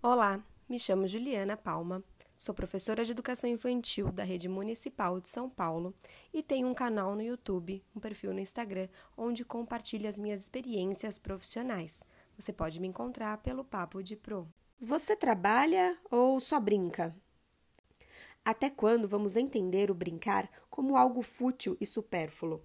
Olá, 0.00 0.40
me 0.68 0.78
chamo 0.78 1.08
Juliana 1.08 1.56
Palma, 1.56 2.04
sou 2.36 2.54
professora 2.54 3.04
de 3.04 3.10
educação 3.10 3.50
infantil 3.50 4.12
da 4.12 4.22
Rede 4.22 4.48
Municipal 4.48 5.20
de 5.20 5.28
São 5.28 5.50
Paulo 5.50 5.92
e 6.32 6.40
tenho 6.40 6.68
um 6.68 6.72
canal 6.72 7.16
no 7.16 7.20
YouTube, 7.20 7.82
um 7.96 7.98
perfil 7.98 8.32
no 8.32 8.38
Instagram, 8.38 8.88
onde 9.16 9.44
compartilho 9.44 10.08
as 10.08 10.16
minhas 10.16 10.42
experiências 10.42 11.18
profissionais. 11.18 12.04
Você 12.38 12.52
pode 12.52 12.78
me 12.78 12.86
encontrar 12.86 13.38
pelo 13.38 13.64
Papo 13.64 14.00
de 14.00 14.14
Pro. 14.14 14.48
Você 14.80 15.16
trabalha 15.16 15.98
ou 16.08 16.38
só 16.38 16.60
brinca? 16.60 17.12
Até 18.44 18.70
quando 18.70 19.08
vamos 19.08 19.34
entender 19.34 19.90
o 19.90 19.94
brincar 19.94 20.48
como 20.70 20.96
algo 20.96 21.22
fútil 21.22 21.76
e 21.80 21.84
supérfluo? 21.84 22.62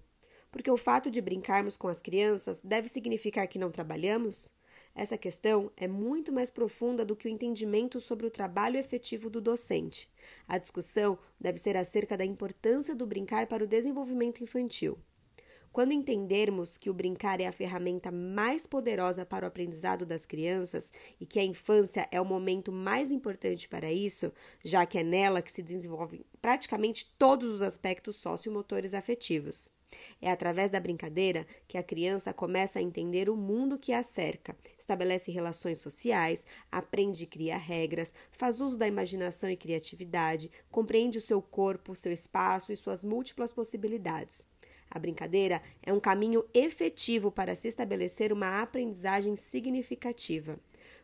Porque 0.52 0.70
o 0.70 0.76
fato 0.76 1.10
de 1.10 1.20
brincarmos 1.20 1.76
com 1.76 1.88
as 1.88 2.00
crianças 2.00 2.60
deve 2.62 2.86
significar 2.86 3.48
que 3.48 3.58
não 3.58 3.72
trabalhamos? 3.72 4.54
Essa 4.94 5.18
questão 5.18 5.72
é 5.76 5.88
muito 5.88 6.32
mais 6.32 6.50
profunda 6.50 7.04
do 7.04 7.16
que 7.16 7.26
o 7.26 7.30
entendimento 7.30 8.00
sobre 8.00 8.26
o 8.26 8.30
trabalho 8.30 8.78
efetivo 8.78 9.28
do 9.28 9.40
docente. 9.40 10.08
A 10.46 10.56
discussão 10.56 11.18
deve 11.40 11.58
ser 11.58 11.76
acerca 11.76 12.16
da 12.16 12.24
importância 12.24 12.94
do 12.94 13.06
brincar 13.06 13.48
para 13.48 13.64
o 13.64 13.66
desenvolvimento 13.66 14.42
infantil. 14.42 14.96
Quando 15.74 15.90
entendermos 15.90 16.78
que 16.78 16.88
o 16.88 16.94
brincar 16.94 17.40
é 17.40 17.48
a 17.48 17.52
ferramenta 17.52 18.12
mais 18.12 18.64
poderosa 18.64 19.26
para 19.26 19.44
o 19.44 19.48
aprendizado 19.48 20.06
das 20.06 20.24
crianças 20.24 20.92
e 21.20 21.26
que 21.26 21.40
a 21.40 21.42
infância 21.42 22.06
é 22.12 22.20
o 22.20 22.24
momento 22.24 22.70
mais 22.70 23.10
importante 23.10 23.68
para 23.68 23.92
isso, 23.92 24.32
já 24.64 24.86
que 24.86 24.98
é 24.98 25.02
nela 25.02 25.42
que 25.42 25.50
se 25.50 25.64
desenvolvem 25.64 26.24
praticamente 26.40 27.12
todos 27.18 27.50
os 27.50 27.60
aspectos 27.60 28.14
sociomotores 28.14 28.94
afetivos. 28.94 29.68
É 30.22 30.30
através 30.30 30.70
da 30.70 30.78
brincadeira 30.78 31.44
que 31.66 31.76
a 31.76 31.82
criança 31.82 32.32
começa 32.32 32.78
a 32.78 32.82
entender 32.82 33.28
o 33.28 33.36
mundo 33.36 33.76
que 33.76 33.92
a 33.92 34.02
cerca, 34.04 34.56
estabelece 34.78 35.32
relações 35.32 35.78
sociais, 35.78 36.46
aprende 36.70 37.24
e 37.24 37.26
cria 37.26 37.56
regras, 37.56 38.14
faz 38.30 38.60
uso 38.60 38.78
da 38.78 38.86
imaginação 38.86 39.50
e 39.50 39.56
criatividade, 39.56 40.52
compreende 40.70 41.18
o 41.18 41.20
seu 41.20 41.42
corpo, 41.42 41.96
seu 41.96 42.12
espaço 42.12 42.70
e 42.70 42.76
suas 42.76 43.02
múltiplas 43.02 43.52
possibilidades. 43.52 44.46
A 44.94 44.98
brincadeira 45.00 45.60
é 45.82 45.92
um 45.92 45.98
caminho 45.98 46.44
efetivo 46.54 47.32
para 47.32 47.56
se 47.56 47.66
estabelecer 47.66 48.32
uma 48.32 48.62
aprendizagem 48.62 49.34
significativa. 49.34 50.56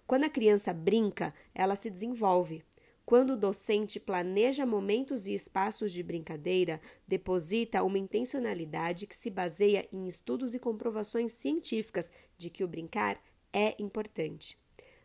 Quando 0.07 0.25
a 0.25 0.31
criança 0.31 0.73
brinca, 0.73 1.35
ela 1.53 1.75
se 1.75 1.91
desenvolve. 1.91 2.63
Quando 3.05 3.31
o 3.31 3.37
docente 3.37 3.99
planeja 3.99 4.65
momentos 4.65 5.27
e 5.27 5.35
espaços 5.35 5.91
de 5.91 6.05
brincadeira, 6.05 6.81
deposita 7.09 7.83
uma 7.83 7.99
intencionalidade 7.99 9.09
que 9.09 9.17
se 9.17 9.29
baseia 9.29 9.89
em 9.93 10.07
estudos 10.07 10.55
e 10.55 10.61
comprovações 10.61 11.33
científicas 11.33 12.13
de 12.39 12.49
que 12.49 12.63
o 12.63 12.69
brincar 12.69 13.21
é 13.53 13.75
importante. 13.83 14.57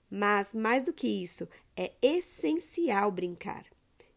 Mas, 0.07 0.53
mais 0.53 0.83
do 0.83 0.93
que 0.93 1.07
isso, 1.07 1.49
é 1.75 1.91
essencial 1.99 3.11
brincar. 3.11 3.65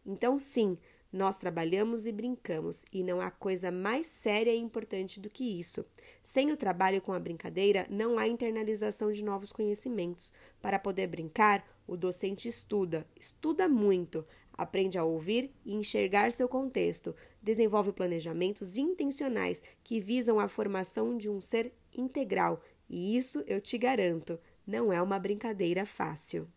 Então, 0.05 0.37
sim, 0.37 0.77
nós 1.11 1.37
trabalhamos 1.37 2.05
e 2.05 2.11
brincamos, 2.11 2.85
e 2.93 3.03
não 3.03 3.19
há 3.19 3.31
coisa 3.31 3.71
mais 3.71 4.07
séria 4.07 4.53
e 4.53 4.59
importante 4.59 5.19
do 5.19 5.29
que 5.29 5.59
isso. 5.59 5.83
Sem 6.21 6.51
o 6.51 6.57
trabalho 6.57 7.01
com 7.01 7.13
a 7.13 7.19
brincadeira, 7.19 7.87
não 7.89 8.19
há 8.19 8.27
internalização 8.27 9.11
de 9.11 9.23
novos 9.23 9.51
conhecimentos. 9.51 10.31
Para 10.61 10.77
poder 10.77 11.07
brincar, 11.07 11.65
o 11.87 11.97
docente 11.97 12.47
estuda, 12.47 13.07
estuda 13.19 13.67
muito, 13.67 14.25
aprende 14.53 14.97
a 14.97 15.03
ouvir 15.03 15.51
e 15.65 15.73
enxergar 15.73 16.31
seu 16.31 16.47
contexto, 16.47 17.15
desenvolve 17.41 17.91
planejamentos 17.91 18.77
intencionais 18.77 19.63
que 19.83 19.99
visam 19.99 20.39
a 20.39 20.47
formação 20.47 21.17
de 21.17 21.29
um 21.29 21.41
ser 21.41 21.73
integral, 21.91 22.61
e 22.87 23.15
isso 23.15 23.43
eu 23.47 23.59
te 23.59 23.77
garanto, 23.77 24.39
não 24.67 24.93
é 24.93 25.01
uma 25.01 25.17
brincadeira 25.17 25.85
fácil. 25.85 26.47